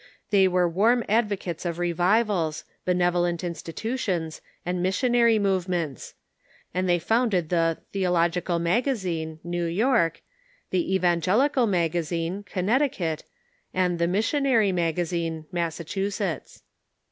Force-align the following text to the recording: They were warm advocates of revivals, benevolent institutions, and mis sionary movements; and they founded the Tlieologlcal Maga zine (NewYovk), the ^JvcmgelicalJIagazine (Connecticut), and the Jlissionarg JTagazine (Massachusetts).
They 0.31 0.47
were 0.47 0.67
warm 0.67 1.03
advocates 1.07 1.63
of 1.63 1.77
revivals, 1.77 2.63
benevolent 2.85 3.43
institutions, 3.43 4.41
and 4.65 4.81
mis 4.81 4.99
sionary 4.99 5.39
movements; 5.39 6.15
and 6.73 6.89
they 6.89 6.97
founded 6.97 7.49
the 7.49 7.77
Tlieologlcal 7.93 8.59
Maga 8.59 8.93
zine 8.93 9.37
(NewYovk), 9.45 10.15
the 10.71 10.97
^JvcmgelicalJIagazine 10.99 12.47
(Connecticut), 12.47 13.25
and 13.75 13.99
the 13.99 14.07
Jlissionarg 14.07 14.73
JTagazine 14.73 15.45
(Massachusetts). 15.51 16.63